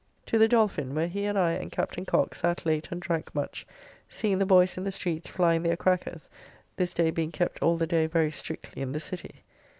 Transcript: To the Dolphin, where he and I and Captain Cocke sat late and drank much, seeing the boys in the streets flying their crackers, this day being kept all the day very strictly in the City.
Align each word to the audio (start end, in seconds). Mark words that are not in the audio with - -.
To 0.25 0.39
the 0.39 0.47
Dolphin, 0.47 0.95
where 0.95 1.07
he 1.07 1.25
and 1.25 1.37
I 1.37 1.51
and 1.51 1.71
Captain 1.71 2.07
Cocke 2.07 2.33
sat 2.33 2.65
late 2.65 2.87
and 2.91 2.99
drank 2.99 3.35
much, 3.35 3.67
seeing 4.09 4.39
the 4.39 4.47
boys 4.47 4.75
in 4.75 4.83
the 4.83 4.91
streets 4.91 5.29
flying 5.29 5.61
their 5.61 5.77
crackers, 5.77 6.27
this 6.75 6.91
day 6.95 7.11
being 7.11 7.31
kept 7.31 7.61
all 7.61 7.77
the 7.77 7.85
day 7.85 8.07
very 8.07 8.31
strictly 8.31 8.81
in 8.81 8.93
the 8.93 8.99
City. 8.99 9.43